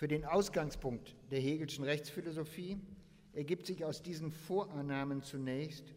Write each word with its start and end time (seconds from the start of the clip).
Für 0.00 0.08
den 0.08 0.24
Ausgangspunkt 0.24 1.14
der 1.30 1.40
Hegelschen 1.40 1.84
Rechtsphilosophie 1.84 2.78
ergibt 3.34 3.66
sich 3.66 3.84
aus 3.84 4.02
diesen 4.02 4.32
Vorannahmen 4.32 5.22
zunächst, 5.22 5.92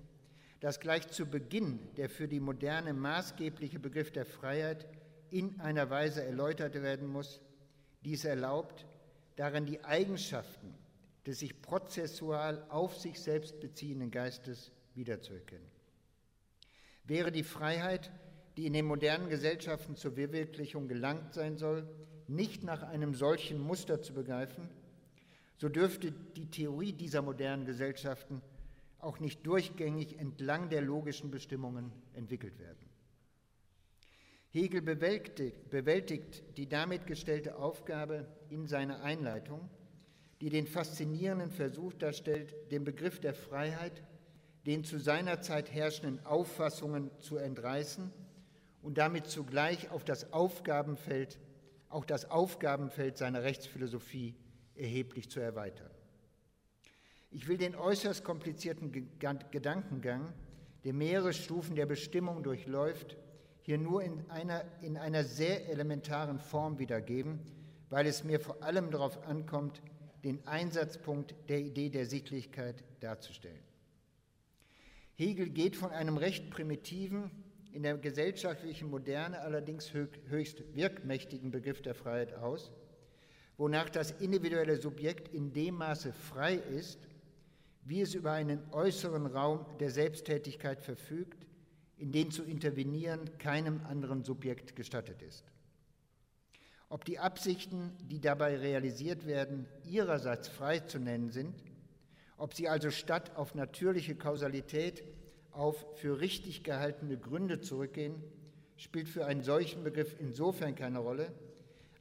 dass 0.60 0.82
gleich 0.82 1.08
zu 1.08 1.26
Beginn 1.26 1.80
der 1.96 2.10
für 2.10 2.28
die 2.28 2.42
Moderne 2.42 2.92
maßgebliche 2.92 3.80
Begriff 3.80 4.12
der 4.12 4.26
Freiheit 4.26 4.86
in 5.32 5.58
einer 5.62 5.90
Weise 5.90 6.22
erläutert 6.22 6.74
werden 6.74 7.08
muss, 7.08 7.40
die 8.04 8.16
es 8.16 8.26
erlaubt, 8.26 8.86
darin 9.38 9.66
die 9.66 9.82
Eigenschaften 9.86 10.76
des 11.26 11.40
sich 11.40 11.62
prozessual 11.62 12.66
auf 12.68 12.98
sich 12.98 13.22
selbst 13.22 13.62
beziehenden 13.62 14.12
Geistes 14.12 14.74
wiederzuerkennen. 14.96 15.72
Wäre 17.06 17.32
die 17.32 17.44
Freiheit, 17.44 18.12
die 18.58 18.66
in 18.66 18.74
den 18.74 18.86
modernen 18.86 19.30
Gesellschaften 19.30 19.96
zur 19.96 20.12
Verwirklichung 20.12 20.90
gelangt 20.90 21.34
sein 21.34 21.56
soll, 21.56 21.88
nicht 22.28 22.64
nach 22.64 22.84
einem 22.84 23.14
solchen 23.14 23.60
Muster 23.60 24.02
zu 24.02 24.14
begreifen, 24.14 24.70
so 25.58 25.70
dürfte 25.70 26.12
die 26.12 26.50
Theorie 26.50 26.94
dieser 26.94 27.22
modernen 27.22 27.66
Gesellschaften 27.66 28.42
auch 29.00 29.20
nicht 29.20 29.46
durchgängig 29.46 30.20
entlang 30.20 30.70
der 30.70 30.82
logischen 30.82 31.32
Bestimmungen 31.32 31.92
entwickelt 32.14 32.58
werden. 32.60 32.90
Hegel 34.50 34.82
bewältigt, 34.82 36.44
die 36.58 36.70
damit 36.70 37.08
gestellte 37.08 37.58
Aufgabe 37.58 38.28
in 38.50 38.68
seiner 38.68 39.02
Einleitung, 39.02 39.70
die 40.42 40.50
den 40.50 40.68
faszinierenden 40.68 41.52
Versuch 41.52 41.94
darstellt, 41.94 42.54
den 42.72 42.84
Begriff 42.84 43.20
der 43.20 43.34
Freiheit 43.34 44.04
den 44.66 44.84
zu 44.84 44.98
seiner 44.98 45.42
Zeit 45.42 45.72
herrschenden 45.72 46.26
Auffassungen 46.26 47.12
zu 47.20 47.38
entreißen 47.38 48.12
und 48.82 48.98
damit 48.98 49.28
zugleich 49.28 49.90
auf 49.92 50.04
das 50.04 50.32
Aufgabenfeld, 50.32 51.40
auch 51.94 52.06
das 52.06 52.30
Aufgabenfeld 52.30 53.18
seiner 53.18 53.44
Rechtsphilosophie 53.44 54.36
erheblich 54.76 55.30
zu 55.30 55.40
erweitern. 55.40 55.92
Ich 57.30 57.48
will 57.48 57.58
den 57.58 57.76
äußerst 57.76 58.24
komplizierten 58.24 58.92
Gedankengang, 59.52 60.34
der 60.84 60.94
mehrere 60.94 61.34
Stufen 61.34 61.76
der 61.76 61.86
Bestimmung 61.86 62.44
durchläuft, 62.44 63.18
hier 63.62 63.78
nur 63.78 64.04
in 64.04 64.30
einer, 64.30 64.64
in 64.82 64.98
einer 64.98 65.24
sehr 65.24 65.70
elementaren 65.70 66.40
Form 66.40 66.80
wiedergeben, 66.80 67.40
weil 67.90 68.08
es 68.08 68.24
mir 68.24 68.40
vor 68.40 68.62
allem 68.62 68.92
darauf 68.92 69.26
ankommt, 69.26 69.82
den 70.24 70.46
Einsatzpunkt 70.48 71.36
der 71.48 71.60
Idee 71.60 71.90
der 71.90 72.06
Sittlichkeit 72.06 72.84
darzustellen. 73.00 73.64
Hegel 75.16 75.50
geht 75.50 75.76
von 75.76 75.92
einem 75.92 76.18
recht 76.18 76.50
primitiven, 76.50 77.32
in 77.74 77.84
der 77.84 77.98
gesellschaftlichen 77.98 78.90
Moderne 78.90 79.40
allerdings 79.42 79.92
höchst 79.94 80.64
wirkmächtigen 80.76 81.50
Begriff 81.50 81.82
der 81.82 81.96
Freiheit 81.96 82.36
aus, 82.36 82.72
wonach 83.58 83.90
das 83.90 84.12
individuelle 84.12 84.78
Subjekt 84.78 85.34
in 85.34 85.54
dem 85.54 85.76
Maße 85.76 86.14
frei 86.14 86.56
ist, 86.56 87.08
wie 87.84 88.02
es 88.02 88.14
über 88.14 88.32
einen 88.32 88.62
äußeren 88.72 89.26
Raum 89.26 89.66
der 89.80 89.90
Selbsttätigkeit 89.90 90.84
verfügt, 90.84 91.48
in 91.98 92.12
den 92.12 92.32
zu 92.32 92.44
intervenieren 92.44 93.38
keinem 93.40 93.82
anderen 93.86 94.24
Subjekt 94.24 94.76
gestattet 94.76 95.22
ist. 95.22 95.44
Ob 96.90 97.06
die 97.06 97.18
Absichten, 97.18 97.98
die 98.04 98.22
dabei 98.22 98.56
realisiert 98.58 99.26
werden, 99.26 99.66
ihrerseits 99.84 100.48
frei 100.48 100.80
zu 100.80 101.00
nennen 101.00 101.32
sind, 101.32 101.56
ob 102.38 102.54
sie 102.54 102.70
also 102.70 102.92
statt 102.92 103.36
auf 103.36 103.56
natürliche 103.56 104.16
Kausalität 104.16 105.04
auf 105.56 105.86
für 105.96 106.20
richtig 106.20 106.64
gehaltene 106.64 107.18
Gründe 107.18 107.62
zurückgehen, 107.62 108.22
spielt 108.78 109.08
für 109.08 109.26
einen 109.26 109.44
solchen 109.44 109.84
Begriff 109.84 110.16
insofern 110.20 110.76
keine 110.76 111.00
Rolle, 111.00 111.32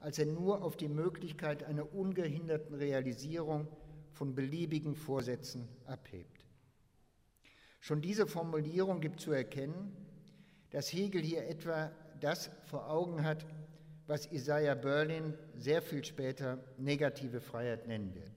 als 0.00 0.18
er 0.18 0.26
nur 0.26 0.62
auf 0.62 0.76
die 0.76 0.88
Möglichkeit 0.88 1.62
einer 1.64 1.94
ungehinderten 1.94 2.74
Realisierung 2.74 3.68
von 4.12 4.34
beliebigen 4.34 4.94
Vorsätzen 4.94 5.68
abhebt. 5.86 6.44
Schon 7.80 8.00
diese 8.00 8.26
Formulierung 8.26 9.00
gibt 9.00 9.20
zu 9.20 9.32
erkennen, 9.32 9.96
dass 10.70 10.92
Hegel 10.92 11.22
hier 11.22 11.46
etwa 11.48 11.92
das 12.20 12.50
vor 12.66 12.88
Augen 12.88 13.24
hat, 13.24 13.44
was 14.06 14.30
Isaiah 14.32 14.74
Berlin 14.74 15.34
sehr 15.56 15.82
viel 15.82 16.04
später 16.04 16.58
negative 16.78 17.40
Freiheit 17.40 17.86
nennen 17.86 18.14
wird. 18.14 18.32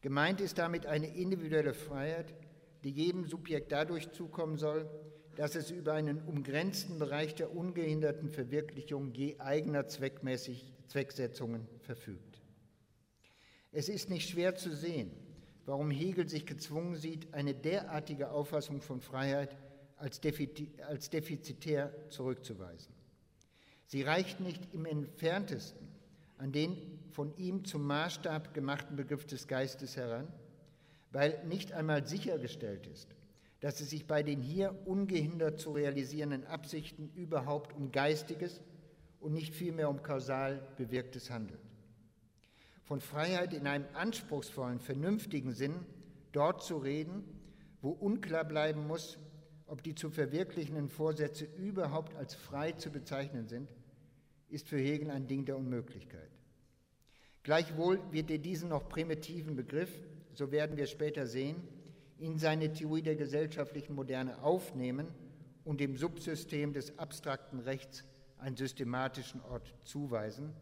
Gemeint 0.00 0.40
ist 0.40 0.58
damit 0.58 0.86
eine 0.86 1.08
individuelle 1.16 1.74
Freiheit, 1.74 2.32
die 2.84 2.90
jedem 2.90 3.26
Subjekt 3.26 3.72
dadurch 3.72 4.10
zukommen 4.12 4.56
soll, 4.56 4.88
dass 5.36 5.54
es 5.54 5.70
über 5.70 5.92
einen 5.92 6.20
umgrenzten 6.22 6.98
Bereich 6.98 7.34
der 7.34 7.54
ungehinderten 7.54 8.28
Verwirklichung 8.28 9.12
je 9.12 9.38
eigener 9.38 9.86
zweckmäßig 9.86 10.74
Zwecksetzungen 10.88 11.68
verfügt. 11.80 12.42
Es 13.70 13.88
ist 13.88 14.10
nicht 14.10 14.28
schwer 14.28 14.56
zu 14.56 14.74
sehen, 14.74 15.10
warum 15.64 15.90
Hegel 15.90 16.28
sich 16.28 16.46
gezwungen 16.46 16.96
sieht, 16.96 17.32
eine 17.34 17.54
derartige 17.54 18.30
Auffassung 18.30 18.80
von 18.80 19.00
Freiheit 19.00 19.56
als 19.96 20.20
defizitär 20.20 21.92
zurückzuweisen. 22.08 22.94
Sie 23.86 24.02
reicht 24.02 24.40
nicht 24.40 24.74
im 24.74 24.86
entferntesten 24.86 25.88
an 26.38 26.52
den 26.52 27.00
von 27.10 27.36
ihm 27.36 27.64
zum 27.64 27.82
Maßstab 27.82 28.54
gemachten 28.54 28.96
Begriff 28.96 29.26
des 29.26 29.48
Geistes 29.48 29.96
heran, 29.96 30.28
weil 31.10 31.42
nicht 31.46 31.72
einmal 31.72 32.06
sichergestellt 32.06 32.86
ist, 32.86 33.08
dass 33.60 33.80
es 33.80 33.90
sich 33.90 34.06
bei 34.06 34.22
den 34.22 34.40
hier 34.40 34.74
ungehindert 34.86 35.58
zu 35.58 35.72
realisierenden 35.72 36.46
Absichten 36.46 37.10
überhaupt 37.14 37.74
um 37.74 37.90
geistiges 37.90 38.60
und 39.20 39.32
nicht 39.32 39.54
vielmehr 39.54 39.88
um 39.88 40.02
kausal 40.02 40.66
bewirktes 40.76 41.30
handelt. 41.30 41.60
Von 42.84 43.00
Freiheit 43.00 43.52
in 43.52 43.66
einem 43.66 43.86
anspruchsvollen, 43.94 44.80
vernünftigen 44.80 45.52
Sinn 45.52 45.74
dort 46.32 46.62
zu 46.62 46.78
reden, 46.78 47.24
wo 47.82 47.90
unklar 47.90 48.44
bleiben 48.44 48.86
muss, 48.86 49.18
ob 49.66 49.82
die 49.82 49.94
zu 49.94 50.10
verwirklichenden 50.10 50.88
Vorsätze 50.88 51.44
überhaupt 51.44 52.16
als 52.16 52.34
frei 52.34 52.72
zu 52.72 52.90
bezeichnen 52.90 53.46
sind, 53.48 53.70
ist 54.48 54.68
für 54.68 54.78
Hegel 54.78 55.10
ein 55.10 55.26
Ding 55.26 55.44
der 55.44 55.58
Unmöglichkeit. 55.58 56.30
Gleichwohl 57.42 58.00
wird 58.10 58.30
er 58.30 58.38
diesen 58.38 58.70
noch 58.70 58.88
primitiven 58.88 59.56
Begriff, 59.56 59.90
so 60.38 60.52
werden 60.52 60.76
wir 60.76 60.86
später 60.86 61.26
sehen, 61.26 61.56
in 62.16 62.38
seine 62.38 62.72
Theorie 62.72 63.02
der 63.02 63.16
gesellschaftlichen 63.16 63.96
Moderne 63.96 64.40
aufnehmen 64.40 65.08
und 65.64 65.80
dem 65.80 65.96
Subsystem 65.96 66.72
des 66.72 66.96
abstrakten 66.96 67.58
Rechts 67.58 68.04
einen 68.38 68.56
systematischen 68.56 69.40
Ort 69.40 69.74
zuweisen, 69.82 70.54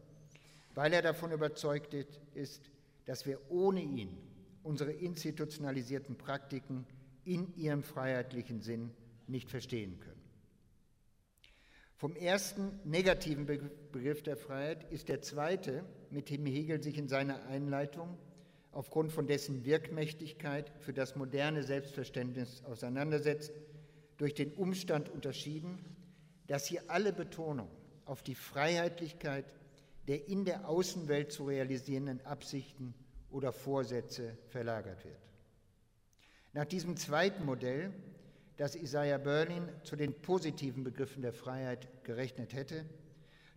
weil 0.73 0.93
er 0.93 1.03
davon 1.03 1.31
überzeugt 1.31 1.93
ist, 2.33 2.71
dass 3.05 3.27
wir 3.27 3.39
ohne 3.51 3.81
ihn 3.81 4.17
unsere 4.63 4.91
institutionalisierten 4.91 6.17
Praktiken 6.17 6.87
in 7.23 7.55
ihrem 7.55 7.83
freiheitlichen 7.83 8.61
Sinn 8.61 8.89
nicht 9.27 9.51
verstehen 9.51 9.99
können. 9.99 10.23
Vom 11.97 12.15
ersten 12.15 12.79
negativen 12.83 13.45
Begriff 13.45 14.23
der 14.23 14.37
Freiheit 14.37 14.91
ist 14.91 15.07
der 15.07 15.21
zweite, 15.21 15.83
mit 16.09 16.31
dem 16.31 16.47
Hegel 16.47 16.81
sich 16.81 16.97
in 16.97 17.07
seiner 17.07 17.45
Einleitung 17.45 18.17
aufgrund 18.77 19.11
von 19.11 19.25
dessen 19.25 19.65
Wirkmächtigkeit 19.65 20.71
für 20.81 20.93
das 20.93 21.15
moderne 21.15 21.63
Selbstverständnis 21.63 22.63
auseinandersetzt, 22.63 23.51
durch 24.17 24.35
den 24.35 24.53
Umstand 24.53 25.09
unterschieden, 25.09 25.83
dass 26.45 26.67
hier 26.67 26.83
alle 26.85 27.11
Betonung 27.11 27.69
auf 28.05 28.21
die 28.21 28.35
Freiheitlichkeit 28.35 29.45
der 30.07 30.27
in 30.27 30.45
der 30.45 30.69
Außenwelt 30.69 31.31
zu 31.31 31.45
realisierenden 31.45 32.23
Absichten 32.23 32.93
oder 33.31 33.51
Vorsätze 33.51 34.37
verlagert 34.49 35.03
wird. 35.03 35.17
Nach 36.53 36.65
diesem 36.65 36.97
zweiten 36.97 37.45
Modell 37.45 37.91
das 38.57 38.75
Isaiah 38.75 39.17
Berlin 39.17 39.67
zu 39.85 39.95
den 39.95 40.13
positiven 40.13 40.83
Begriffen 40.83 41.23
der 41.23 41.33
Freiheit 41.33 41.87
gerechnet 42.03 42.53
hätte, 42.53 42.85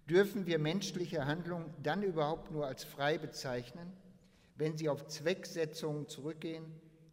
dürfen 0.08 0.46
wir 0.46 0.58
menschliche 0.58 1.26
Handlungen 1.26 1.74
dann 1.82 2.02
überhaupt 2.02 2.50
nur 2.50 2.66
als 2.66 2.84
frei 2.84 3.18
bezeichnen, 3.18 3.92
wenn 4.60 4.76
sie 4.76 4.90
auf 4.90 5.06
Zwecksetzungen 5.06 6.06
zurückgehen, 6.06 6.66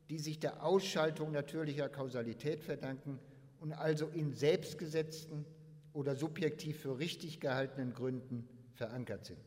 die 0.10 0.20
sich 0.20 0.38
der 0.38 0.64
Ausschaltung 0.64 1.32
natürlicher 1.32 1.88
Kausalität 1.88 2.62
verdanken 2.62 3.20
und 3.62 3.72
also 3.72 4.08
in 4.08 4.34
selbstgesetzten 4.34 5.46
oder 5.94 6.18
subjektiv 6.18 6.82
für 6.82 7.00
richtig 7.00 7.40
gehaltenen 7.40 7.94
Gründen 7.94 8.48
verankert 8.74 9.26
sind. 9.26 9.40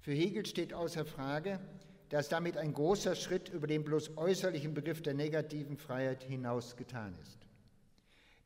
Für 0.00 0.12
Hegel 0.12 0.44
steht 0.44 0.74
außer 0.74 1.06
Frage, 1.06 1.60
dass 2.10 2.28
damit 2.28 2.58
ein 2.58 2.74
großer 2.74 3.14
Schritt 3.14 3.48
über 3.48 3.66
den 3.66 3.82
bloß 3.82 4.18
äußerlichen 4.18 4.74
Begriff 4.74 5.00
der 5.00 5.14
negativen 5.14 5.78
Freiheit 5.78 6.24
hinaus 6.24 6.76
getan 6.76 7.16
ist. 7.22 7.38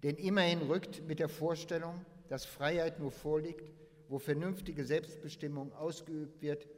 Denn 0.05 0.17
immerhin 0.17 0.63
rückt 0.63 1.03
mit 1.09 1.19
der 1.19 1.29
Vorstellung, 1.29 2.05
dass 2.29 2.45
Freiheit 2.45 3.01
nur 3.01 3.11
vorliegt, 3.11 3.73
wo 4.09 4.21
vernünftige 4.21 4.85
Selbstbestimmung 4.85 5.73
ausgeübt 5.73 6.43
wird, 6.43 6.69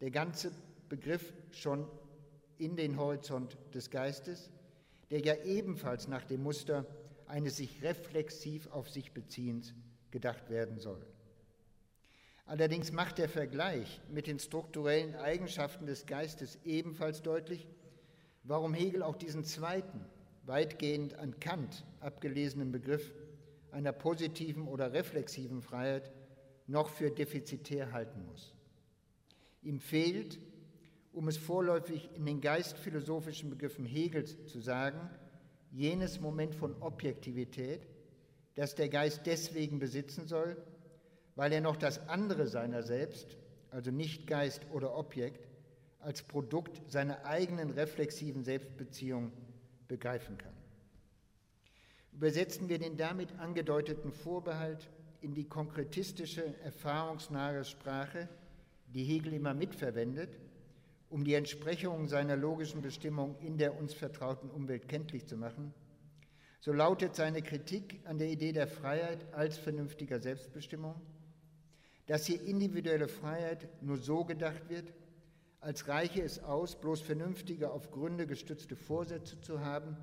der 0.00 0.10
ganze 0.10 0.52
Begriff 0.92 1.32
schon 1.52 1.88
in 2.58 2.76
den 2.76 2.98
Horizont 2.98 3.56
des 3.72 3.88
Geistes, 3.88 4.50
der 5.10 5.20
ja 5.20 5.34
ebenfalls 5.42 6.06
nach 6.06 6.22
dem 6.22 6.42
Muster 6.42 6.84
eines 7.26 7.56
sich 7.56 7.82
reflexiv 7.82 8.66
auf 8.66 8.90
sich 8.90 9.12
Beziehens 9.12 9.72
gedacht 10.10 10.50
werden 10.50 10.78
soll. 10.78 11.00
Allerdings 12.44 12.92
macht 12.92 13.16
der 13.16 13.30
Vergleich 13.30 14.02
mit 14.10 14.26
den 14.26 14.38
strukturellen 14.38 15.14
Eigenschaften 15.14 15.86
des 15.86 16.04
Geistes 16.04 16.58
ebenfalls 16.62 17.22
deutlich, 17.22 17.66
warum 18.42 18.74
Hegel 18.74 19.02
auch 19.02 19.16
diesen 19.16 19.44
zweiten, 19.44 20.04
weitgehend 20.44 21.14
an 21.14 21.40
Kant 21.40 21.86
abgelesenen 22.00 22.70
Begriff 22.70 23.14
einer 23.70 23.92
positiven 23.92 24.68
oder 24.68 24.92
reflexiven 24.92 25.62
Freiheit 25.62 26.12
noch 26.66 26.90
für 26.90 27.10
defizitär 27.10 27.92
halten 27.92 28.26
muss. 28.26 28.54
Ihm 29.62 29.80
fehlt, 29.80 30.38
um 31.12 31.28
es 31.28 31.36
vorläufig 31.36 32.10
in 32.14 32.26
den 32.26 32.40
geistphilosophischen 32.40 33.50
Begriffen 33.50 33.84
Hegels 33.84 34.46
zu 34.46 34.60
sagen, 34.60 35.10
jenes 35.70 36.20
Moment 36.20 36.54
von 36.54 36.80
Objektivität, 36.80 37.86
das 38.54 38.74
der 38.74 38.88
Geist 38.88 39.22
deswegen 39.26 39.78
besitzen 39.78 40.26
soll, 40.26 40.56
weil 41.34 41.52
er 41.52 41.60
noch 41.60 41.76
das 41.76 42.08
andere 42.08 42.46
seiner 42.46 42.82
selbst, 42.82 43.36
also 43.70 43.90
nicht 43.90 44.26
Geist 44.26 44.66
oder 44.72 44.96
Objekt, 44.96 45.48
als 46.00 46.22
Produkt 46.22 46.80
seiner 46.90 47.24
eigenen 47.24 47.70
reflexiven 47.70 48.44
Selbstbeziehung 48.44 49.32
begreifen 49.88 50.36
kann. 50.36 50.52
Übersetzen 52.12 52.68
wir 52.68 52.78
den 52.78 52.96
damit 52.96 53.38
angedeuteten 53.38 54.12
Vorbehalt 54.12 54.90
in 55.20 55.34
die 55.34 55.44
konkretistische, 55.44 56.54
erfahrungsnahe 56.62 57.64
Sprache, 57.64 58.28
die 58.88 59.04
Hegel 59.04 59.32
immer 59.32 59.54
mitverwendet, 59.54 60.36
um 61.12 61.24
die 61.24 61.34
Entsprechung 61.34 62.08
seiner 62.08 62.36
logischen 62.36 62.80
Bestimmung 62.80 63.36
in 63.40 63.58
der 63.58 63.78
uns 63.78 63.92
vertrauten 63.92 64.50
Umwelt 64.50 64.88
kenntlich 64.88 65.26
zu 65.26 65.36
machen, 65.36 65.74
so 66.58 66.72
lautet 66.72 67.14
seine 67.14 67.42
Kritik 67.42 68.00
an 68.04 68.16
der 68.16 68.28
Idee 68.28 68.52
der 68.52 68.66
Freiheit 68.66 69.26
als 69.34 69.58
vernünftiger 69.58 70.20
Selbstbestimmung, 70.20 70.94
dass 72.06 72.24
hier 72.24 72.40
individuelle 72.40 73.08
Freiheit 73.08 73.68
nur 73.82 73.98
so 73.98 74.24
gedacht 74.24 74.70
wird, 74.70 74.94
als 75.60 75.86
reiche 75.86 76.22
es 76.22 76.42
aus, 76.42 76.80
bloß 76.80 77.02
vernünftige, 77.02 77.70
auf 77.70 77.90
Gründe 77.90 78.26
gestützte 78.26 78.74
Vorsätze 78.74 79.38
zu 79.42 79.60
haben, 79.60 79.98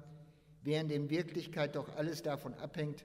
während 0.62 0.92
in 0.92 1.10
Wirklichkeit 1.10 1.76
doch 1.76 1.96
alles 1.96 2.22
davon 2.22 2.54
abhängt, 2.54 3.04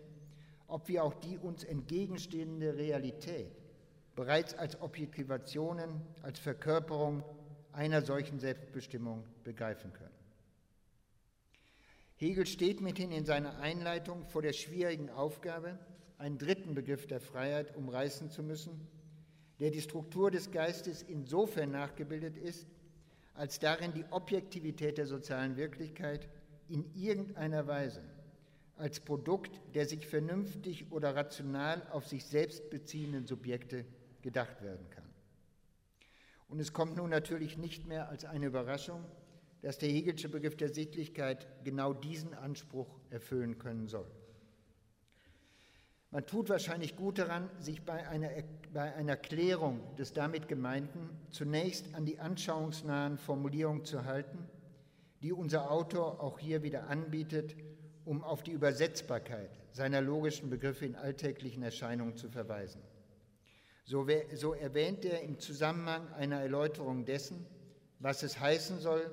ob 0.66 0.88
wir 0.88 1.04
auch 1.04 1.14
die 1.14 1.38
uns 1.38 1.64
entgegenstehende 1.64 2.76
Realität 2.76 3.50
bereits 4.14 4.52
als 4.52 4.80
Objektivationen, 4.82 6.02
als 6.22 6.38
Verkörperung 6.38 7.24
einer 7.74 8.02
solchen 8.02 8.38
Selbstbestimmung 8.38 9.24
begreifen 9.42 9.92
können. 9.92 10.14
Hegel 12.16 12.46
steht 12.46 12.80
mithin 12.80 13.10
in 13.10 13.24
seiner 13.24 13.58
Einleitung 13.58 14.26
vor 14.26 14.42
der 14.42 14.52
schwierigen 14.52 15.10
Aufgabe, 15.10 15.78
einen 16.16 16.38
dritten 16.38 16.74
Begriff 16.74 17.06
der 17.06 17.20
Freiheit 17.20 17.76
umreißen 17.76 18.30
zu 18.30 18.42
müssen, 18.42 18.88
der 19.60 19.70
die 19.70 19.82
Struktur 19.82 20.30
des 20.30 20.50
Geistes 20.50 21.02
insofern 21.02 21.70
nachgebildet 21.70 22.36
ist, 22.36 22.66
als 23.34 23.58
darin 23.58 23.92
die 23.92 24.04
Objektivität 24.10 24.96
der 24.96 25.06
sozialen 25.06 25.56
Wirklichkeit 25.56 26.28
in 26.68 26.84
irgendeiner 26.94 27.66
Weise 27.66 28.02
als 28.76 29.00
Produkt 29.00 29.60
der 29.74 29.86
sich 29.86 30.06
vernünftig 30.06 30.90
oder 30.90 31.14
rational 31.14 31.86
auf 31.90 32.06
sich 32.06 32.24
selbst 32.24 32.70
beziehenden 32.70 33.26
Subjekte 33.26 33.84
gedacht 34.22 34.62
werden 34.62 34.88
kann. 34.90 35.03
Und 36.48 36.60
es 36.60 36.72
kommt 36.72 36.96
nun 36.96 37.10
natürlich 37.10 37.58
nicht 37.58 37.86
mehr 37.86 38.08
als 38.08 38.24
eine 38.24 38.46
Überraschung, 38.46 39.04
dass 39.62 39.78
der 39.78 39.88
Hegelsche 39.88 40.28
Begriff 40.28 40.56
der 40.56 40.68
Sittlichkeit 40.68 41.46
genau 41.64 41.94
diesen 41.94 42.34
Anspruch 42.34 43.00
erfüllen 43.10 43.58
können 43.58 43.88
soll. 43.88 44.10
Man 46.10 46.26
tut 46.26 46.48
wahrscheinlich 46.48 46.94
gut 46.94 47.18
daran, 47.18 47.50
sich 47.58 47.82
bei 47.82 48.06
einer, 48.06 48.30
bei 48.72 48.94
einer 48.94 49.16
Klärung 49.16 49.80
des 49.96 50.12
damit 50.12 50.46
Gemeinten 50.46 51.10
zunächst 51.30 51.92
an 51.94 52.04
die 52.04 52.20
anschauungsnahen 52.20 53.18
Formulierungen 53.18 53.84
zu 53.84 54.04
halten, 54.04 54.46
die 55.22 55.32
unser 55.32 55.72
Autor 55.72 56.22
auch 56.22 56.38
hier 56.38 56.62
wieder 56.62 56.88
anbietet, 56.88 57.56
um 58.04 58.22
auf 58.22 58.44
die 58.44 58.52
Übersetzbarkeit 58.52 59.50
seiner 59.72 60.02
logischen 60.02 60.50
Begriffe 60.50 60.86
in 60.86 60.94
alltäglichen 60.94 61.64
Erscheinungen 61.64 62.16
zu 62.16 62.28
verweisen. 62.28 62.80
So, 63.84 64.06
so 64.34 64.54
erwähnt 64.54 65.04
er 65.04 65.20
im 65.20 65.38
Zusammenhang 65.38 66.08
einer 66.14 66.40
Erläuterung 66.40 67.04
dessen, 67.04 67.44
was 67.98 68.22
es 68.22 68.40
heißen 68.40 68.80
soll, 68.80 69.10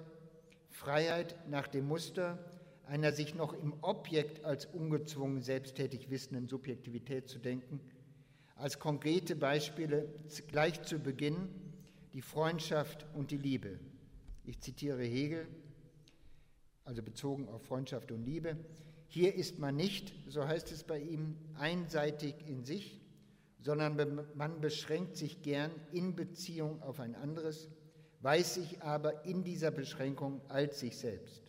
Freiheit 0.70 1.36
nach 1.50 1.68
dem 1.68 1.88
Muster 1.88 2.40
einer 2.86 3.12
sich 3.12 3.36
noch 3.36 3.54
im 3.54 3.74
Objekt 3.82 4.44
als 4.44 4.66
ungezwungen 4.66 5.42
selbsttätig 5.42 6.10
wissenden 6.10 6.48
Subjektivität 6.48 7.30
zu 7.30 7.40
denken, 7.40 7.82
als 8.56 8.80
konkrete 8.80 9.36
Beispiele 9.36 10.14
gleich 10.48 10.82
zu 10.84 11.00
Beginn 11.00 11.50
die 12.14 12.22
Freundschaft 12.22 13.06
und 13.14 13.32
die 13.32 13.38
Liebe. 13.38 13.80
Ich 14.44 14.60
zitiere 14.60 15.04
Hegel, 15.04 15.48
also 16.86 17.02
bezogen 17.04 17.48
auf 17.50 17.64
Freundschaft 17.64 18.12
und 18.12 18.24
Liebe. 18.24 18.58
Hier 19.08 19.36
ist 19.36 19.60
man 19.60 19.76
nicht, 19.76 20.14
so 20.28 20.48
heißt 20.48 20.72
es 20.72 20.84
bei 20.84 21.00
ihm, 21.00 21.38
einseitig 21.56 22.36
in 22.48 22.64
sich, 22.64 23.01
sondern 23.62 24.26
man 24.36 24.60
beschränkt 24.60 25.16
sich 25.16 25.42
gern 25.44 25.72
in 25.92 26.16
Beziehung 26.16 26.82
auf 26.82 27.00
ein 27.00 27.16
anderes, 27.16 27.70
weiß 28.22 28.56
sich 28.56 28.82
aber 28.82 29.24
in 29.26 29.44
dieser 29.44 29.72
Beschränkung 29.72 30.42
als 30.50 30.80
sich 30.80 30.98
selbst. 30.98 31.44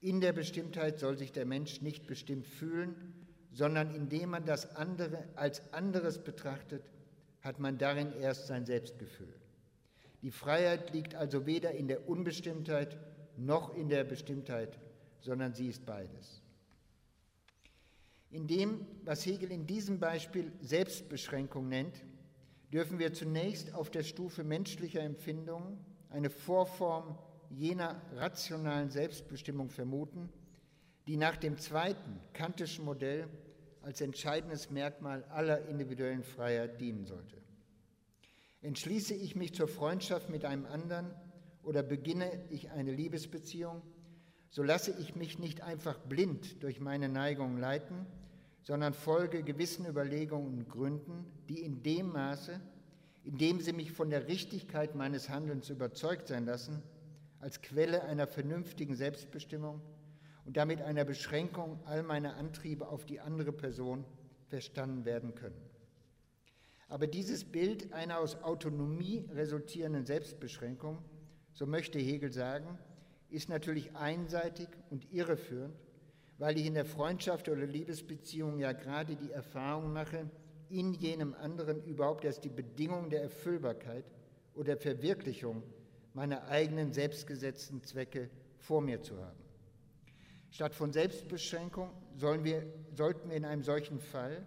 In 0.00 0.20
der 0.20 0.32
Bestimmtheit 0.32 0.98
soll 0.98 1.16
sich 1.16 1.32
der 1.32 1.46
Mensch 1.46 1.82
nicht 1.82 2.06
bestimmt 2.06 2.46
fühlen, 2.46 3.14
sondern 3.52 3.94
indem 3.94 4.30
man 4.30 4.44
das 4.44 4.76
andere 4.76 5.24
als 5.36 5.72
anderes 5.72 6.18
betrachtet, 6.18 6.82
hat 7.42 7.58
man 7.58 7.78
darin 7.78 8.12
erst 8.12 8.46
sein 8.46 8.66
Selbstgefühl. 8.66 9.34
Die 10.22 10.30
Freiheit 10.30 10.92
liegt 10.92 11.14
also 11.14 11.46
weder 11.46 11.72
in 11.72 11.88
der 11.88 12.08
Unbestimmtheit 12.08 12.98
noch 13.36 13.74
in 13.74 13.88
der 13.88 14.04
Bestimmtheit, 14.04 14.78
sondern 15.20 15.54
sie 15.54 15.68
ist 15.68 15.86
beides. 15.86 16.42
In 18.30 18.46
dem, 18.46 18.86
was 19.04 19.26
Hegel 19.26 19.50
in 19.50 19.66
diesem 19.66 19.98
Beispiel 19.98 20.52
Selbstbeschränkung 20.60 21.68
nennt, 21.68 22.04
dürfen 22.72 23.00
wir 23.00 23.12
zunächst 23.12 23.74
auf 23.74 23.90
der 23.90 24.04
Stufe 24.04 24.44
menschlicher 24.44 25.00
Empfindungen 25.00 25.78
eine 26.10 26.30
Vorform 26.30 27.18
jener 27.50 28.00
rationalen 28.14 28.90
Selbstbestimmung 28.90 29.70
vermuten, 29.70 30.28
die 31.08 31.16
nach 31.16 31.36
dem 31.36 31.58
zweiten 31.58 32.20
kantischen 32.32 32.84
Modell 32.84 33.26
als 33.82 34.00
entscheidendes 34.00 34.70
Merkmal 34.70 35.24
aller 35.24 35.66
individuellen 35.66 36.22
Freiheit 36.22 36.80
dienen 36.80 37.06
sollte. 37.06 37.36
Entschließe 38.62 39.14
ich 39.14 39.34
mich 39.34 39.54
zur 39.54 39.66
Freundschaft 39.66 40.28
mit 40.28 40.44
einem 40.44 40.66
anderen 40.66 41.12
oder 41.64 41.82
beginne 41.82 42.30
ich 42.50 42.70
eine 42.70 42.92
Liebesbeziehung, 42.92 43.82
so 44.50 44.62
lasse 44.62 44.94
ich 45.00 45.16
mich 45.16 45.38
nicht 45.38 45.62
einfach 45.62 45.98
blind 45.98 46.62
durch 46.62 46.78
meine 46.78 47.08
Neigungen 47.08 47.58
leiten, 47.58 48.06
sondern 48.62 48.92
folge 48.92 49.42
gewissen 49.42 49.86
Überlegungen 49.86 50.58
und 50.58 50.68
Gründen, 50.68 51.24
die 51.48 51.60
in 51.60 51.82
dem 51.82 52.12
Maße, 52.12 52.60
in 53.24 53.38
dem 53.38 53.60
sie 53.60 53.72
mich 53.72 53.92
von 53.92 54.10
der 54.10 54.28
Richtigkeit 54.28 54.94
meines 54.94 55.28
Handelns 55.28 55.70
überzeugt 55.70 56.28
sein 56.28 56.46
lassen, 56.46 56.82
als 57.40 57.62
Quelle 57.62 58.04
einer 58.04 58.26
vernünftigen 58.26 58.94
Selbstbestimmung 58.94 59.80
und 60.44 60.56
damit 60.56 60.82
einer 60.82 61.04
Beschränkung 61.04 61.80
all 61.84 62.02
meiner 62.02 62.36
Antriebe 62.36 62.88
auf 62.88 63.04
die 63.04 63.20
andere 63.20 63.52
Person 63.52 64.04
verstanden 64.46 65.04
werden 65.04 65.34
können. 65.34 65.60
Aber 66.88 67.06
dieses 67.06 67.44
Bild 67.44 67.92
einer 67.92 68.18
aus 68.18 68.42
Autonomie 68.42 69.24
resultierenden 69.32 70.06
Selbstbeschränkung, 70.06 70.98
so 71.52 71.66
möchte 71.66 71.98
Hegel 71.98 72.32
sagen, 72.32 72.78
ist 73.28 73.48
natürlich 73.48 73.94
einseitig 73.96 74.68
und 74.90 75.10
irreführend, 75.12 75.74
weil 76.40 76.58
ich 76.58 76.64
in 76.64 76.72
der 76.72 76.86
Freundschaft 76.86 77.50
oder 77.50 77.66
Liebesbeziehung 77.66 78.58
ja 78.58 78.72
gerade 78.72 79.14
die 79.14 79.30
Erfahrung 79.30 79.92
mache, 79.92 80.30
in 80.70 80.94
jenem 80.94 81.34
anderen 81.34 81.84
überhaupt 81.84 82.24
erst 82.24 82.44
die 82.44 82.48
Bedingung 82.48 83.10
der 83.10 83.20
Erfüllbarkeit 83.20 84.06
oder 84.54 84.78
Verwirklichung 84.78 85.62
meine 86.14 86.44
eigenen 86.44 86.94
selbstgesetzten 86.94 87.82
Zwecke 87.82 88.30
vor 88.56 88.80
mir 88.80 89.02
zu 89.02 89.18
haben. 89.22 89.38
Statt 90.48 90.74
von 90.74 90.94
Selbstbeschränkung 90.94 91.90
wir, 92.16 92.64
sollten 92.94 93.28
wir 93.28 93.36
in 93.36 93.44
einem 93.44 93.62
solchen 93.62 94.00
Fall, 94.00 94.46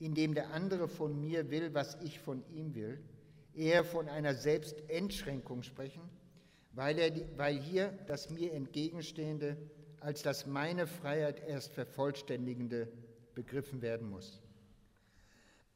in 0.00 0.14
dem 0.14 0.34
der 0.34 0.50
andere 0.50 0.86
von 0.86 1.18
mir 1.18 1.50
will, 1.50 1.72
was 1.72 1.96
ich 2.02 2.18
von 2.20 2.44
ihm 2.50 2.74
will, 2.74 3.02
eher 3.54 3.84
von 3.84 4.06
einer 4.10 4.34
Selbstentschränkung 4.34 5.62
sprechen, 5.62 6.02
weil, 6.72 6.98
er, 6.98 7.10
weil 7.38 7.58
hier 7.58 7.98
das 8.06 8.28
mir 8.28 8.52
entgegenstehende 8.52 9.56
als 10.02 10.22
das 10.22 10.46
meine 10.46 10.86
Freiheit 10.86 11.40
erst 11.46 11.72
vervollständigende 11.72 12.88
begriffen 13.34 13.82
werden 13.82 14.10
muss. 14.10 14.40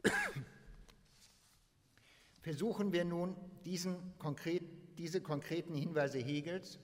Versuchen 2.42 2.92
wir 2.92 3.04
nun, 3.04 3.36
konkret, 4.18 4.62
diese 4.98 5.20
konkreten 5.20 5.74
Hinweise 5.74 6.18
Hegels 6.18 6.78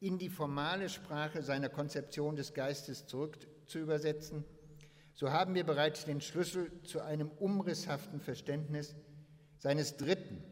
in 0.00 0.18
die 0.18 0.28
formale 0.28 0.88
Sprache 0.88 1.42
seiner 1.42 1.68
Konzeption 1.68 2.36
des 2.36 2.54
Geistes 2.54 3.06
zurück 3.06 3.38
zu 3.66 3.78
übersetzen, 3.78 4.44
so 5.14 5.30
haben 5.30 5.54
wir 5.54 5.64
bereits 5.64 6.04
den 6.04 6.20
Schlüssel 6.20 6.70
zu 6.82 7.00
einem 7.00 7.30
umrisshaften 7.30 8.20
Verständnis 8.20 8.94
seines 9.58 9.96
dritten, 9.96 10.42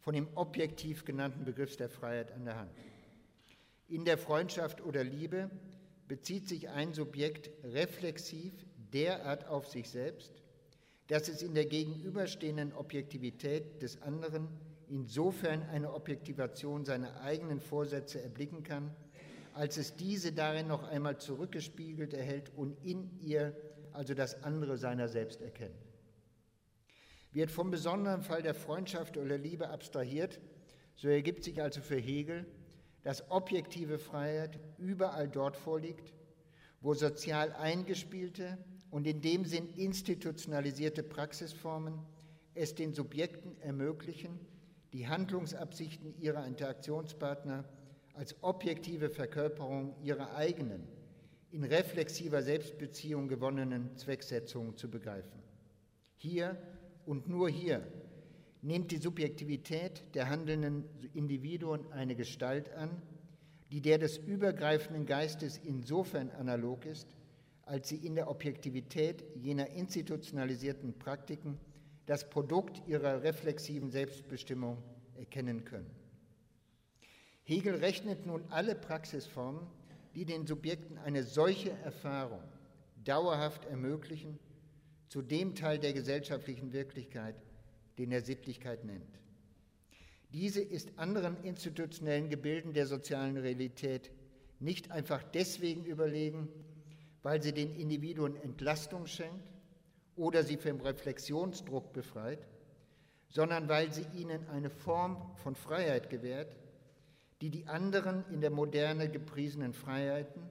von 0.00 0.14
ihm 0.14 0.28
objektiv 0.36 1.04
genannten 1.04 1.44
Begriffs 1.44 1.76
der 1.76 1.88
Freiheit 1.88 2.32
an 2.32 2.44
der 2.44 2.56
Hand. 2.56 2.70
In 3.88 4.04
der 4.04 4.16
Freundschaft 4.16 4.80
oder 4.80 5.02
Liebe 5.02 5.50
bezieht 6.08 6.48
sich 6.48 6.70
ein 6.70 6.94
Subjekt 6.94 7.50
reflexiv 7.62 8.52
derart 8.92 9.46
auf 9.46 9.68
sich 9.68 9.88
selbst, 9.90 10.32
dass 11.08 11.28
es 11.28 11.42
in 11.42 11.54
der 11.54 11.66
gegenüberstehenden 11.66 12.72
Objektivität 12.72 13.82
des 13.82 14.02
anderen 14.02 14.48
insofern 14.88 15.62
eine 15.70 15.92
Objektivation 15.92 16.84
seiner 16.84 17.20
eigenen 17.20 17.60
Vorsätze 17.60 18.22
erblicken 18.22 18.62
kann, 18.62 18.94
als 19.54 19.76
es 19.76 19.96
diese 19.96 20.32
darin 20.32 20.66
noch 20.66 20.84
einmal 20.84 21.18
zurückgespiegelt 21.18 22.14
erhält 22.14 22.50
und 22.56 22.76
in 22.84 23.10
ihr 23.20 23.54
also 23.92 24.14
das 24.14 24.42
andere 24.44 24.78
seiner 24.78 25.08
selbst 25.08 25.42
erkennt. 25.42 25.74
Wird 27.32 27.50
vom 27.50 27.70
besonderen 27.70 28.22
Fall 28.22 28.42
der 28.42 28.54
Freundschaft 28.54 29.16
oder 29.16 29.36
Liebe 29.36 29.68
abstrahiert, 29.68 30.40
so 30.94 31.08
ergibt 31.08 31.44
sich 31.44 31.60
also 31.62 31.80
für 31.80 31.96
Hegel, 31.96 32.46
dass 33.02 33.30
objektive 33.30 33.98
Freiheit 33.98 34.58
überall 34.78 35.28
dort 35.28 35.56
vorliegt, 35.56 36.12
wo 36.80 36.94
sozial 36.94 37.52
eingespielte 37.52 38.58
und 38.90 39.06
in 39.06 39.20
dem 39.20 39.44
Sinn 39.44 39.68
institutionalisierte 39.74 41.02
Praxisformen 41.02 41.98
es 42.54 42.74
den 42.74 42.92
Subjekten 42.92 43.56
ermöglichen, 43.60 44.38
die 44.92 45.06
Handlungsabsichten 45.06 46.18
ihrer 46.18 46.46
Interaktionspartner 46.46 47.64
als 48.14 48.42
objektive 48.42 49.10
Verkörperung 49.10 49.94
ihrer 50.02 50.34
eigenen, 50.34 50.88
in 51.50 51.64
reflexiver 51.64 52.42
Selbstbeziehung 52.42 53.28
gewonnenen 53.28 53.96
Zwecksetzungen 53.96 54.76
zu 54.76 54.90
begreifen. 54.90 55.40
Hier 56.16 56.56
und 57.06 57.28
nur 57.28 57.48
hier 57.48 57.86
nimmt 58.62 58.90
die 58.90 58.98
Subjektivität 58.98 60.02
der 60.14 60.28
handelnden 60.28 60.84
Individuen 61.14 61.90
eine 61.92 62.14
Gestalt 62.14 62.72
an, 62.74 63.02
die 63.70 63.80
der 63.80 63.98
des 63.98 64.18
übergreifenden 64.18 65.06
Geistes 65.06 65.58
insofern 65.58 66.30
analog 66.30 66.86
ist, 66.86 67.06
als 67.62 67.88
sie 67.88 67.96
in 67.96 68.14
der 68.14 68.30
Objektivität 68.30 69.24
jener 69.36 69.68
institutionalisierten 69.68 70.98
Praktiken 70.98 71.58
das 72.06 72.30
Produkt 72.30 72.82
ihrer 72.86 73.22
reflexiven 73.22 73.90
Selbstbestimmung 73.90 74.82
erkennen 75.16 75.64
können. 75.64 75.90
Hegel 77.44 77.76
rechnet 77.76 78.26
nun 78.26 78.42
alle 78.48 78.74
Praxisformen, 78.74 79.66
die 80.14 80.24
den 80.24 80.46
Subjekten 80.46 80.96
eine 80.98 81.22
solche 81.22 81.70
Erfahrung 81.70 82.42
dauerhaft 83.04 83.66
ermöglichen, 83.66 84.38
zu 85.08 85.22
dem 85.22 85.54
Teil 85.54 85.78
der 85.78 85.92
gesellschaftlichen 85.92 86.72
Wirklichkeit, 86.72 87.34
den 87.98 88.12
er 88.12 88.22
Sittlichkeit 88.22 88.84
nennt. 88.84 89.18
Diese 90.32 90.60
ist 90.60 90.98
anderen 90.98 91.42
institutionellen 91.42 92.28
Gebilden 92.28 92.72
der 92.72 92.86
sozialen 92.86 93.36
Realität 93.36 94.10
nicht 94.60 94.90
einfach 94.90 95.22
deswegen 95.22 95.84
überlegen, 95.84 96.48
weil 97.22 97.42
sie 97.42 97.52
den 97.52 97.74
Individuen 97.76 98.36
Entlastung 98.36 99.06
schenkt 99.06 99.44
oder 100.16 100.42
sie 100.42 100.56
vom 100.56 100.80
Reflexionsdruck 100.80 101.92
befreit, 101.92 102.46
sondern 103.28 103.68
weil 103.68 103.92
sie 103.92 104.06
ihnen 104.14 104.46
eine 104.48 104.70
Form 104.70 105.34
von 105.36 105.54
Freiheit 105.54 106.10
gewährt, 106.10 106.56
die 107.40 107.50
die 107.50 107.66
anderen 107.66 108.24
in 108.30 108.40
der 108.40 108.50
Moderne 108.50 109.08
gepriesenen 109.08 109.72
Freiheiten 109.72 110.42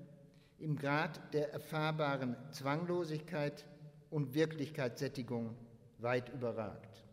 im 0.59 0.75
Grad 0.75 1.33
der 1.33 1.51
erfahrbaren 1.53 2.35
Zwanglosigkeit 2.51 3.65
und 4.09 4.33
Wirklichkeitssättigung 4.33 5.55
weit 5.99 6.29
überragt. 6.29 7.06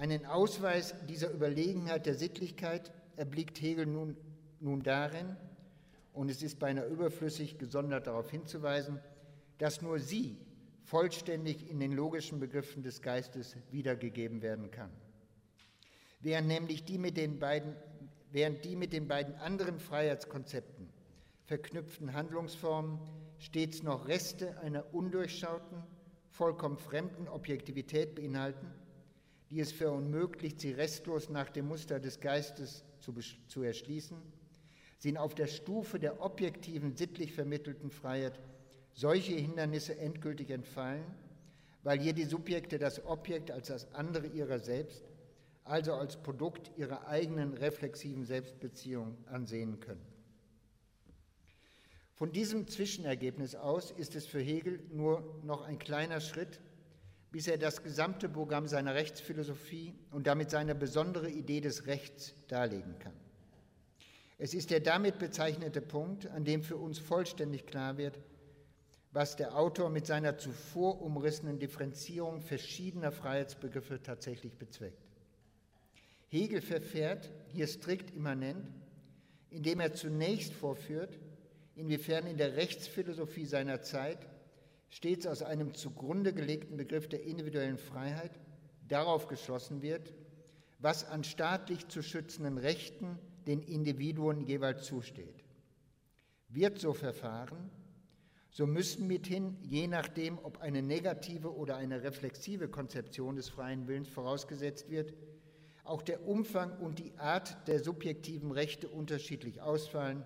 Einen 0.00 0.24
Ausweis 0.24 0.94
dieser 1.10 1.30
Überlegenheit 1.30 2.06
der 2.06 2.14
Sittlichkeit 2.14 2.90
erblickt 3.16 3.60
Hegel 3.60 3.84
nun, 3.84 4.16
nun 4.58 4.82
darin, 4.82 5.36
und 6.14 6.30
es 6.30 6.42
ist 6.42 6.58
beinahe 6.58 6.86
überflüssig, 6.86 7.58
gesondert 7.58 8.06
darauf 8.06 8.30
hinzuweisen, 8.30 8.98
dass 9.58 9.82
nur 9.82 9.98
sie 9.98 10.38
vollständig 10.84 11.68
in 11.68 11.80
den 11.80 11.92
logischen 11.92 12.40
Begriffen 12.40 12.82
des 12.82 13.02
Geistes 13.02 13.58
wiedergegeben 13.70 14.40
werden 14.40 14.70
kann. 14.70 14.90
Während 16.20 16.48
nämlich 16.48 16.82
die 16.86 16.96
mit 16.96 17.18
den 17.18 17.38
beiden, 17.38 17.76
während 18.32 18.64
die 18.64 18.76
mit 18.76 18.94
den 18.94 19.06
beiden 19.06 19.34
anderen 19.34 19.78
Freiheitskonzepten 19.78 20.88
verknüpften 21.44 22.14
Handlungsformen 22.14 22.98
stets 23.36 23.82
noch 23.82 24.08
Reste 24.08 24.58
einer 24.60 24.94
undurchschauten, 24.94 25.82
vollkommen 26.30 26.78
fremden 26.78 27.28
Objektivität 27.28 28.14
beinhalten, 28.14 28.79
die 29.50 29.60
es 29.60 29.72
verunmöglicht, 29.72 30.60
sie 30.60 30.72
restlos 30.72 31.28
nach 31.28 31.50
dem 31.50 31.68
Muster 31.68 31.98
des 31.98 32.20
Geistes 32.20 32.84
zu, 33.00 33.12
zu 33.48 33.62
erschließen, 33.62 34.16
sind 34.98 35.16
auf 35.16 35.34
der 35.34 35.48
Stufe 35.48 35.98
der 35.98 36.22
objektiven, 36.22 36.96
sittlich 36.96 37.32
vermittelten 37.32 37.90
Freiheit 37.90 38.38
solche 38.92 39.34
Hindernisse 39.34 39.98
endgültig 39.98 40.50
entfallen, 40.50 41.04
weil 41.82 41.98
hier 41.98 42.12
die 42.12 42.24
Subjekte 42.24 42.78
das 42.78 43.04
Objekt 43.06 43.50
als 43.50 43.68
das 43.68 43.92
andere 43.94 44.26
ihrer 44.26 44.58
selbst, 44.58 45.02
also 45.64 45.94
als 45.94 46.16
Produkt 46.22 46.70
ihrer 46.76 47.06
eigenen 47.06 47.54
reflexiven 47.54 48.24
Selbstbeziehung 48.24 49.16
ansehen 49.26 49.80
können. 49.80 50.04
Von 52.14 52.32
diesem 52.32 52.68
Zwischenergebnis 52.68 53.54
aus 53.54 53.92
ist 53.92 54.14
es 54.14 54.26
für 54.26 54.40
Hegel 54.40 54.80
nur 54.92 55.40
noch 55.42 55.62
ein 55.62 55.78
kleiner 55.78 56.20
Schritt 56.20 56.60
bis 57.32 57.46
er 57.46 57.58
das 57.58 57.82
gesamte 57.82 58.28
Programm 58.28 58.66
seiner 58.66 58.94
Rechtsphilosophie 58.94 59.94
und 60.10 60.26
damit 60.26 60.50
seine 60.50 60.74
besondere 60.74 61.30
Idee 61.30 61.60
des 61.60 61.86
Rechts 61.86 62.34
darlegen 62.48 62.98
kann. 62.98 63.14
Es 64.38 64.54
ist 64.54 64.70
der 64.70 64.80
damit 64.80 65.18
bezeichnete 65.18 65.80
Punkt, 65.80 66.26
an 66.28 66.44
dem 66.44 66.62
für 66.62 66.76
uns 66.76 66.98
vollständig 66.98 67.66
klar 67.66 67.98
wird, 67.98 68.18
was 69.12 69.36
der 69.36 69.56
Autor 69.56 69.90
mit 69.90 70.06
seiner 70.06 70.38
zuvor 70.38 71.02
umrissenen 71.02 71.58
Differenzierung 71.58 72.40
verschiedener 72.40 73.12
Freiheitsbegriffe 73.12 74.02
tatsächlich 74.02 74.56
bezweckt. 74.56 75.02
Hegel 76.28 76.62
verfährt 76.62 77.30
hier 77.48 77.66
strikt 77.66 78.14
immanent, 78.14 78.66
indem 79.50 79.80
er 79.80 79.94
zunächst 79.94 80.52
vorführt, 80.52 81.18
inwiefern 81.74 82.26
in 82.26 82.36
der 82.36 82.56
Rechtsphilosophie 82.56 83.46
seiner 83.46 83.82
Zeit 83.82 84.18
stets 84.90 85.26
aus 85.26 85.42
einem 85.42 85.72
zugrunde 85.74 86.34
gelegten 86.34 86.76
Begriff 86.76 87.08
der 87.08 87.22
individuellen 87.22 87.78
Freiheit 87.78 88.38
darauf 88.88 89.28
geschlossen 89.28 89.82
wird, 89.82 90.12
was 90.78 91.04
an 91.04 91.24
staatlich 91.24 91.88
zu 91.88 92.02
schützenden 92.02 92.58
Rechten 92.58 93.18
den 93.46 93.62
Individuen 93.62 94.40
jeweils 94.40 94.84
zusteht. 94.84 95.44
Wird 96.48 96.78
so 96.78 96.92
verfahren, 96.92 97.70
so 98.50 98.66
müssen 98.66 99.06
mithin, 99.06 99.56
je 99.62 99.86
nachdem, 99.86 100.38
ob 100.42 100.60
eine 100.60 100.82
negative 100.82 101.54
oder 101.54 101.76
eine 101.76 102.02
reflexive 102.02 102.68
Konzeption 102.68 103.36
des 103.36 103.48
freien 103.48 103.86
Willens 103.86 104.08
vorausgesetzt 104.08 104.90
wird, 104.90 105.14
auch 105.84 106.02
der 106.02 106.26
Umfang 106.26 106.76
und 106.78 106.98
die 106.98 107.16
Art 107.16 107.68
der 107.68 107.78
subjektiven 107.80 108.50
Rechte 108.50 108.88
unterschiedlich 108.88 109.62
ausfallen, 109.62 110.24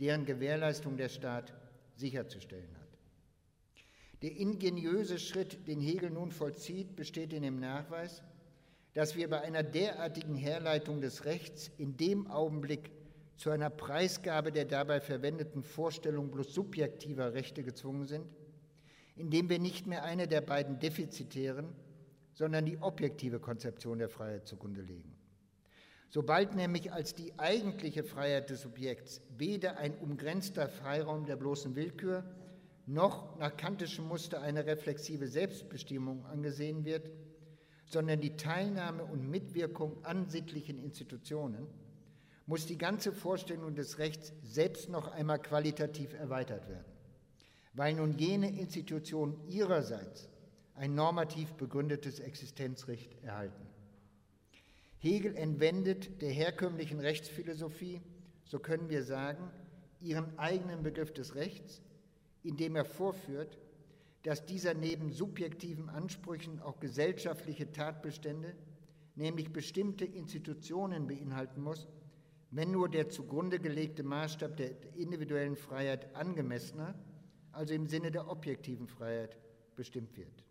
deren 0.00 0.24
Gewährleistung 0.24 0.96
der 0.96 1.08
Staat 1.08 1.54
sicherzustellen 1.94 2.76
hat. 2.76 2.81
Der 4.22 4.36
ingeniöse 4.36 5.18
Schritt, 5.18 5.66
den 5.66 5.80
Hegel 5.80 6.10
nun 6.10 6.30
vollzieht, 6.30 6.94
besteht 6.94 7.32
in 7.32 7.42
dem 7.42 7.58
Nachweis, 7.58 8.22
dass 8.94 9.16
wir 9.16 9.28
bei 9.28 9.40
einer 9.40 9.64
derartigen 9.64 10.36
Herleitung 10.36 11.00
des 11.00 11.24
Rechts 11.24 11.72
in 11.76 11.96
dem 11.96 12.30
Augenblick 12.30 12.92
zu 13.36 13.50
einer 13.50 13.70
Preisgabe 13.70 14.52
der 14.52 14.64
dabei 14.64 15.00
verwendeten 15.00 15.64
Vorstellung 15.64 16.30
bloß 16.30 16.54
subjektiver 16.54 17.34
Rechte 17.34 17.64
gezwungen 17.64 18.06
sind, 18.06 18.26
indem 19.16 19.48
wir 19.48 19.58
nicht 19.58 19.88
mehr 19.88 20.04
eine 20.04 20.28
der 20.28 20.40
beiden 20.40 20.78
defizitären, 20.78 21.74
sondern 22.34 22.64
die 22.64 22.78
objektive 22.78 23.40
Konzeption 23.40 23.98
der 23.98 24.08
Freiheit 24.08 24.46
zugrunde 24.46 24.82
legen. 24.82 25.16
Sobald 26.10 26.54
nämlich 26.54 26.92
als 26.92 27.14
die 27.14 27.36
eigentliche 27.38 28.04
Freiheit 28.04 28.50
des 28.50 28.60
Subjekts 28.60 29.22
weder 29.36 29.78
ein 29.78 29.96
umgrenzter 29.98 30.68
Freiraum 30.68 31.26
der 31.26 31.36
bloßen 31.36 31.74
Willkür 31.74 32.24
noch 32.86 33.38
nach 33.38 33.56
kantischem 33.56 34.06
Muster 34.06 34.42
eine 34.42 34.66
reflexive 34.66 35.28
Selbstbestimmung 35.28 36.26
angesehen 36.26 36.84
wird, 36.84 37.10
sondern 37.86 38.20
die 38.20 38.36
Teilnahme 38.36 39.04
und 39.04 39.30
Mitwirkung 39.30 40.04
an 40.04 40.28
sittlichen 40.28 40.78
Institutionen, 40.78 41.66
muss 42.46 42.66
die 42.66 42.78
ganze 42.78 43.12
Vorstellung 43.12 43.74
des 43.74 43.98
Rechts 43.98 44.32
selbst 44.42 44.88
noch 44.88 45.08
einmal 45.12 45.38
qualitativ 45.38 46.12
erweitert 46.14 46.68
werden, 46.68 46.92
weil 47.72 47.94
nun 47.94 48.18
jene 48.18 48.58
Institutionen 48.58 49.38
ihrerseits 49.48 50.28
ein 50.74 50.94
normativ 50.94 51.52
begründetes 51.54 52.18
Existenzrecht 52.18 53.22
erhalten. 53.22 53.66
Hegel 54.98 55.36
entwendet 55.36 56.22
der 56.22 56.30
herkömmlichen 56.30 57.00
Rechtsphilosophie, 57.00 58.00
so 58.44 58.58
können 58.58 58.88
wir 58.88 59.04
sagen, 59.04 59.50
ihren 60.00 60.38
eigenen 60.38 60.82
Begriff 60.82 61.12
des 61.12 61.34
Rechts 61.34 61.82
indem 62.42 62.76
er 62.76 62.84
vorführt, 62.84 63.58
dass 64.22 64.44
dieser 64.44 64.74
neben 64.74 65.10
subjektiven 65.10 65.88
Ansprüchen 65.88 66.60
auch 66.60 66.78
gesellschaftliche 66.78 67.72
Tatbestände, 67.72 68.54
nämlich 69.14 69.52
bestimmte 69.52 70.04
Institutionen 70.04 71.06
beinhalten 71.06 71.60
muss, 71.60 71.88
wenn 72.50 72.70
nur 72.70 72.88
der 72.88 73.08
zugrunde 73.08 73.58
gelegte 73.58 74.02
Maßstab 74.02 74.56
der 74.56 74.70
individuellen 74.94 75.56
Freiheit 75.56 76.14
angemessener, 76.14 76.94
also 77.50 77.74
im 77.74 77.86
Sinne 77.86 78.10
der 78.10 78.30
objektiven 78.30 78.86
Freiheit, 78.86 79.36
bestimmt 79.74 80.16
wird. 80.16 80.44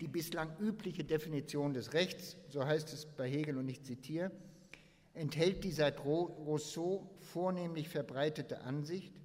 Die 0.00 0.08
bislang 0.08 0.56
übliche 0.58 1.04
Definition 1.04 1.74
des 1.74 1.92
Rechts, 1.92 2.36
so 2.48 2.64
heißt 2.64 2.92
es 2.92 3.06
bei 3.06 3.28
Hegel 3.28 3.58
und 3.58 3.68
ich 3.68 3.82
zitiere, 3.82 4.30
enthält 5.14 5.64
die 5.64 5.72
seit 5.72 6.04
Rousseau 6.04 7.10
vornehmlich 7.18 7.88
verbreitete 7.88 8.62
Ansicht, 8.62 9.19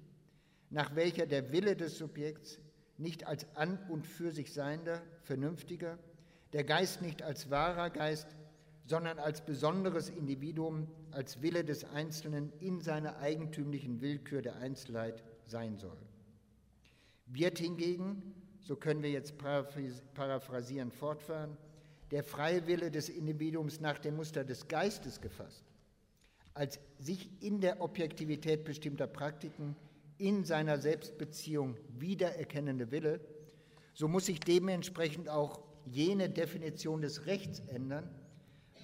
nach 0.70 0.94
welcher 0.94 1.26
der 1.26 1.52
Wille 1.52 1.76
des 1.76 1.98
Subjekts 1.98 2.60
nicht 2.98 3.26
als 3.26 3.46
an 3.54 3.78
und 3.88 4.06
für 4.06 4.32
sich 4.32 4.52
seiender, 4.52 5.02
vernünftiger, 5.22 5.98
der 6.52 6.64
Geist 6.64 7.02
nicht 7.02 7.22
als 7.22 7.50
wahrer 7.50 7.90
Geist, 7.90 8.36
sondern 8.86 9.18
als 9.18 9.44
besonderes 9.44 10.08
Individuum, 10.08 10.88
als 11.10 11.42
Wille 11.42 11.64
des 11.64 11.84
Einzelnen 11.84 12.52
in 12.60 12.80
seiner 12.80 13.18
eigentümlichen 13.18 14.00
Willkür 14.00 14.42
der 14.42 14.56
Einzelheit 14.56 15.22
sein 15.46 15.76
soll. 15.76 15.98
Wird 17.26 17.58
hingegen, 17.58 18.34
so 18.60 18.76
können 18.76 19.02
wir 19.02 19.10
jetzt 19.10 19.34
paraphrasieren 20.14 20.92
fortfahren, 20.92 21.56
der 22.12 22.22
freie 22.22 22.66
Wille 22.68 22.90
des 22.90 23.08
Individuums 23.08 23.80
nach 23.80 23.98
dem 23.98 24.16
Muster 24.16 24.44
des 24.44 24.68
Geistes 24.68 25.20
gefasst, 25.20 25.64
als 26.54 26.78
sich 26.98 27.30
in 27.42 27.60
der 27.60 27.80
Objektivität 27.80 28.64
bestimmter 28.64 29.08
Praktiken 29.08 29.74
in 30.18 30.44
seiner 30.44 30.78
Selbstbeziehung 30.78 31.76
wiedererkennende 31.98 32.90
Wille, 32.90 33.20
so 33.94 34.08
muss 34.08 34.26
sich 34.26 34.40
dementsprechend 34.40 35.28
auch 35.28 35.60
jene 35.86 36.28
Definition 36.28 37.00
des 37.00 37.26
Rechts 37.26 37.60
ändern, 37.68 38.08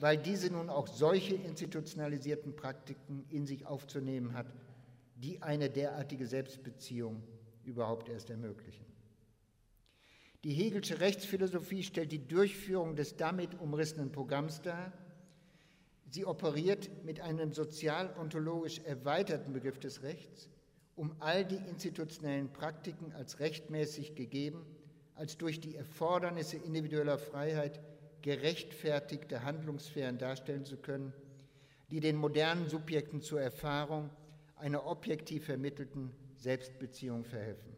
weil 0.01 0.17
diese 0.17 0.51
nun 0.51 0.71
auch 0.71 0.87
solche 0.87 1.35
institutionalisierten 1.35 2.57
Praktiken 2.57 3.25
in 3.29 3.47
sich 3.47 3.67
aufzunehmen 3.67 4.35
hat, 4.35 4.47
die 5.17 5.43
eine 5.43 5.71
derartige 5.71 6.27
Selbstbeziehung 6.27 7.23
überhaupt 7.65 8.09
erst 8.09 8.31
ermöglichen. 8.31 8.85
Die 10.45 10.53
Hegelsche 10.53 10.99
Rechtsphilosophie 10.99 11.85
stellt 11.85 12.11
die 12.11 12.27
Durchführung 12.27 12.97
des 12.97 13.17
damit 13.17 13.61
umrissenen 13.61 14.11
Programms 14.11 14.61
dar. 14.61 14.93
Sie 16.11 16.27
operiert 16.27 16.91
mit 17.05 17.21
einem 17.21 17.53
sozial-ontologisch 17.53 18.81
erweiterten 18.81 19.53
Begriff 19.53 19.79
des 19.79 20.03
Rechts, 20.03 20.49
um 20.97 21.15
all 21.21 21.45
die 21.45 21.61
institutionellen 21.69 22.53
Praktiken 22.53 23.13
als 23.13 23.41
rechtmäßig 23.41 24.15
gegeben, 24.15 24.65
als 25.15 25.39
durch 25.39 25.61
die 25.61 25.77
Erfordernisse 25.77 26.57
individueller 26.57 27.19
Freiheit 27.19 27.81
gerechtfertigte 28.23 29.45
Handlungssphären 29.45 30.19
darstellen 30.19 30.65
zu 30.65 30.77
können, 30.77 31.13
die 31.91 32.01
den 32.01 32.17
modernen 32.17 32.69
Subjekten 32.69 33.21
zur 33.21 33.41
Erfahrung 33.41 34.11
einer 34.57 34.87
objektiv 34.87 35.45
vermittelten 35.45 36.13
Selbstbeziehung 36.37 37.25
verhelfen. 37.25 37.72